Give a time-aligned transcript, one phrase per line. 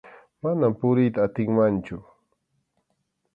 [0.41, 1.97] Manam puriyta atinmanchu.